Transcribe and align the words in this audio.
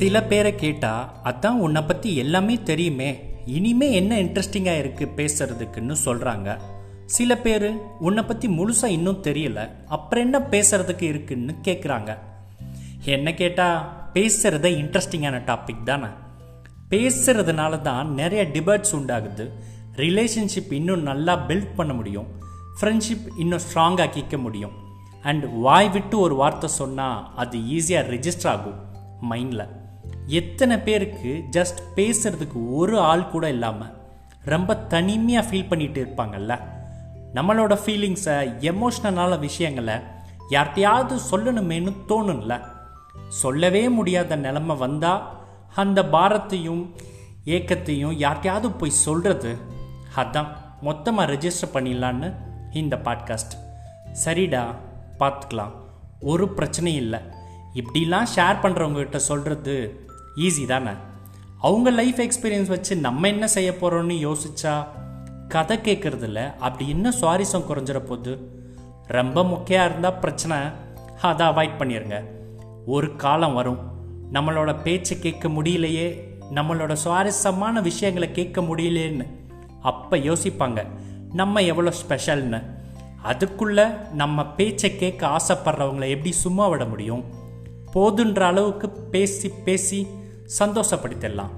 சில 0.00 0.20
பேரை 0.22 0.50
கேட்டால் 0.54 1.08
அதான் 1.24 1.56
உன்னை 1.64 1.80
பற்றி 1.82 2.10
எல்லாமே 2.16 2.54
தெரியுமே. 2.68 3.08
இனிமே 3.56 3.88
என்ன 3.92 4.12
இன்ட்ரெஸ்டிங்காக 4.22 4.80
இருக்குது 4.82 5.16
பேசுறதுக்குன்னு 5.18 5.94
சொல்கிறாங்க 6.04 6.48
சில 7.16 7.36
பேர் 7.44 7.66
உன்னை 7.98 8.22
பற்றி 8.22 8.46
முழுசாக 8.48 8.96
இன்னும் 8.96 9.22
தெரியல. 9.22 9.60
அப்புறம் 9.86 10.24
என்ன 10.24 10.38
பேசுறதுக்கு 10.54 11.06
இருக்குன்னு 11.12 11.54
கேட்குறாங்க 11.62 12.10
என்ன 13.14 13.34
கேட்டால் 13.40 13.80
பேசுகிறத 14.14 14.68
இன்ட்ரெஸ்டிங்கான 14.82 15.40
டாபிக் 15.50 15.82
தானே. 15.82 16.10
பேசுறதுனால 16.92 17.80
தான் 17.88 18.14
நிறைய 18.20 18.44
டிபேட்ஸ் 18.54 18.94
உண்டாகுது. 18.98 19.46
ரிலேஷன்ஷிப் 20.02 20.72
இன்னும் 20.78 21.02
நல்லா 21.02 21.34
பில்ட் 21.48 21.74
பண்ண 21.76 21.92
முடியும். 21.92 22.30
ஃப்ரெண்ட்ஷிப் 22.76 23.26
இன்னும் 23.38 23.64
ஸ்ட்ராங்காக 23.66 24.06
ஆக்கிக்க 24.06 24.38
முடியும். 24.46 24.76
அண்ட் 25.22 25.44
வாய் 25.66 25.90
விட்டு 25.96 26.18
ஒரு 26.20 26.34
வார்த்தை 26.34 26.70
சொன்னால் 26.80 27.20
அது 27.36 27.58
ஈஸியாக 27.76 28.10
ரெஜிஸ்டர் 28.14 28.50
ஆகும் 28.54 28.80
மைண்டில் 29.30 29.66
எத்தனை 30.30 30.78
பேருக்கு 30.78 31.44
ஜஸ்ட் 31.50 31.80
பேசுறதுக்கு 31.96 32.72
ஒரு 32.72 33.00
ஆள் 33.00 33.28
கூட 33.28 33.48
இல்லாமல் 33.48 33.94
ரொம்ப 34.44 34.76
தனிமையாக 34.76 35.50
ஃபீல் 35.50 35.68
பண்ணிட்டு 35.68 36.04
இருப்பாங்கல்ல? 36.04 36.60
நம்மளோட 37.34 37.78
ஃபீலிங்ஸை 37.84 38.36
எமோஷ்னலான 38.60 39.38
விஷயங்களை 39.38 39.94
யார்கிட்டையாவது 40.50 41.18
சொல்லணுமேனு 41.30 41.92
தோணும்ல? 42.08 42.60
சொல்லவே 43.28 43.88
முடியாத 43.88 44.36
நிலமை 44.36 44.76
வந்தால் 44.76 45.40
அந்த 45.74 46.02
பாரத்தையும் 46.02 46.90
ஏக்கத்தையும் 47.44 48.16
யார்கிட்டையாவது 48.18 48.78
போய் 48.78 48.90
சொல்கிறது 48.90 49.56
அதான் 50.16 50.48
மொத்தமாக 50.80 51.32
ரெஜிஸ்டர் 51.32 51.74
பண்ணிடலான்னு 51.74 52.34
இந்த 52.72 52.96
பாட்காஸ்ட் 53.04 53.54
சரிடா 54.24 54.74
பார்த்துக்கலாம் 55.18 55.72
ஒரு 56.20 56.52
பிரச்சனையும் 56.56 57.00
இல்லை. 57.04 57.20
இப்படிலாம் 57.74 58.26
ஷேர் 58.36 58.56
பண்ணுறவங்ககிட்ட 58.62 59.16
சொல்கிறது 59.16 60.04
ஈஸி 60.36 60.66
தானே? 60.66 60.90
அவங்க 61.60 61.90
லைஃப் 61.90 62.16
எக்ஸ்பீரியன்ஸ் 62.16 62.68
வச்சு 62.68 62.96
நம்ம 62.96 63.28
என்ன 63.28 63.46
செய்ய 63.46 63.70
போகிறோம்னு 63.70 64.34
யோசிச்சா 64.34 64.84
கதை 65.48 65.78
கேட்குறதுல 65.78 66.56
அப்படி 66.56 66.88
என்ன 66.88 67.12
சுவாரஸ்யம் 67.20 67.64
குறைஞ்சிட 67.68 67.98
போகுது? 67.98 68.38
ரொம்ப 69.06 69.44
முக்கியம் 69.44 69.90
இருந்தால் 69.90 70.18
பிரச்சனை. 70.18 70.56
அதை 71.22 71.46
அவாய்ட் 71.46 71.78
பண்ணிடுங்க 71.78 72.24
ஒரு 72.86 73.16
காலம் 73.16 73.54
வரும். 73.54 73.78
நம்மளோட 74.32 74.82
பேச்சை 74.82 75.18
கேட்க 75.18 75.48
முடியலையே. 75.48 76.28
நம்மளோட 76.54 76.92
சுவாரஸ்யமான 76.92 77.80
விஷயங்களை 77.80 78.32
கேட்க 78.32 78.60
முடியலேன்னு. 78.60 79.26
அப்போ 79.82 80.16
யோசிப்பாங்க 80.16 80.86
நம்ம 81.32 81.60
எவ்வளோ 81.60 81.92
ஸ்பெஷல்னு 82.08 82.62
அதுக்குள்ளே 83.22 83.84
நம்ம 84.12 84.46
பேச்சை 84.46 84.96
கேட்க 84.96 85.26
ஆசைப்படுறவங்கள 85.26 86.08
எப்படி 86.08 86.32
சும்மா 86.32 86.68
விட 86.68 86.84
முடியும்? 86.84 87.24
போதுன்ற 87.94 88.40
அளவுக்கு 88.40 88.90
பேசி 88.90 89.50
பேசி 89.64 90.06
சந்தோஷப்படுத்திடலாம் 90.58 91.50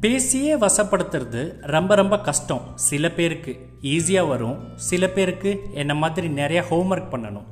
பேசியே 0.00 0.54
வசப்படுத்துறது 0.56 1.54
ரொம்ப 1.60 1.94
ரொம்ப 1.94 2.18
கஷ்டம். 2.18 2.60
சில 2.74 3.10
பேருக்கு 3.10 3.68
ஈஸியாக 3.82 4.28
வரும். 4.28 4.68
சில 4.76 5.08
பேருக்கு 5.08 5.60
என்ன 5.74 5.94
மாதிரி 5.94 6.28
நிறைய 6.28 6.64
ஹோம்ஒர்க் 6.70 7.12
பண்ணணும். 7.12 7.44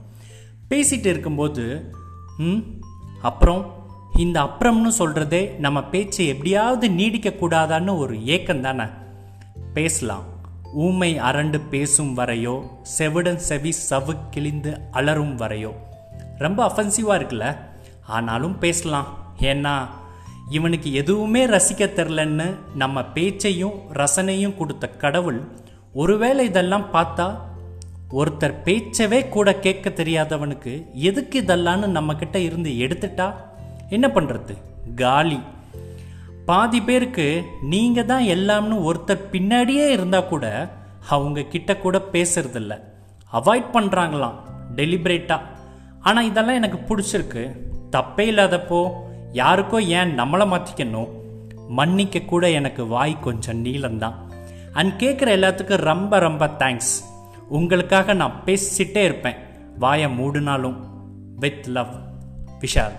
பேசிட்டு 0.70 1.07
இருக்கும்போது 1.07 1.95
ம் 2.39 2.59
அப்புறம்? 3.23 3.73
இந்த 4.17 4.42
அப்புறம்னு 4.42 4.91
சொல்கிறதே 4.98 5.59
நம்ம 5.59 5.85
பேச்சை 5.85 6.27
எப்படியாவது 6.27 6.89
நீடிக்கக்கூடாதான்னு 6.89 7.97
ஒரு 7.97 8.27
ஏக்கம் 8.27 8.61
தானே? 8.61 8.85
பேசலாம். 9.75 10.25
ஊமை 10.75 11.20
அரண்டு 11.20 11.61
பேசும் 11.70 12.17
வரையோ 12.17 12.69
செவிடன் 12.98 13.37
செவி 13.37 13.75
சவு 13.91 14.17
கிழிந்து 14.31 14.81
அலறும் 14.91 15.37
வரையோ. 15.37 15.73
ரொம்ப 16.39 16.67
அஃபென்சிவாக 16.67 17.19
இருக்குல்ல? 17.19 17.57
ஆனாலும் 18.07 18.59
பேசலாம். 18.59 19.07
ஏன்னா 19.41 19.89
இவனுக்கு 20.48 20.92
எதுவுமே 20.92 21.47
ரசிக்க 21.47 21.78
தெரிலன்னு 21.78 22.55
நம்ம 22.75 23.05
பேச்சையும் 23.05 23.73
ரசனையும் 23.92 24.57
கொடுத்த 24.57 24.89
கடவுள் 24.89 25.42
ஒருவேளை 25.95 26.46
இதெல்லாம் 26.46 26.86
பார்த்தா 26.92 27.39
ஒருத்தர் 28.11 28.63
பேச்சவே 28.64 29.29
கூட 29.29 29.55
கேட்க 29.55 29.91
தெரியாதவனுக்கு 29.91 30.92
எதுக்கு 30.92 31.42
இதெல்லாம்னு 31.42 31.86
நம்மக்கிட்ட 31.86 32.36
இருந்து 32.36 32.70
எடுத்துட்டா? 32.70 33.35
என்ன 33.89 34.11
பண்ணுறது 34.14 34.55
காலி. 34.95 35.41
பாதி 36.47 36.83
பேருக்கு 36.83 37.42
நீங்கள் 37.63 38.05
தான் 38.05 38.23
எல்லாம்னு 38.23 38.92
ஒருத்தர் 38.92 39.29
பின்னாடியே 39.33 39.89
இருந்தால் 39.89 40.29
கூட 40.29 40.70
அவங்க 41.08 41.42
கிட்ட 41.42 41.77
கூட 41.77 42.02
பேசுறதில்ல. 42.13 42.80
அவாய்ட் 43.33 43.67
பண்ணுறாங்களாம் 43.73 44.35
டெலிபரேட்டாக 44.77 45.41
ஆனால் 46.01 46.24
இதெல்லாம் 46.24 46.55
எனக்கு 46.55 46.97
பிடிச்சிருக்கு. 46.97 47.57
தப்பே 47.92 48.20
இல்லாதப்போ 48.20 48.92
யாருக்கோ 49.34 49.78
ஏன் 49.78 50.20
நம்மளை 50.20 50.46
மாற்றிக்கணும் 50.46 51.08
மன்னிக்க 51.68 52.20
கூட 52.20 52.50
எனக்கு 52.50 52.86
வாய் 52.86 53.20
கொஞ்சம் 53.20 53.64
நீளம்தான். 53.64 54.14
அண்ட் 54.72 55.02
கேட்குற 55.02 55.28
எல்லாத்துக்கும் 55.28 55.77
ரொம்ப 55.77 56.18
ரொம்ப 56.18 56.46
தேங்க்ஸ் 56.46 56.95
உங்களுக்காக 57.48 58.12
நான் 58.12 58.42
பேசிட்டே 58.44 58.96
இருப்பேன். 58.96 59.36
வாயை 59.78 60.18
மூடினாலும் 60.18 60.77
வித் 61.36 61.67
லவ் 61.67 61.94
விஷால். 62.61 62.96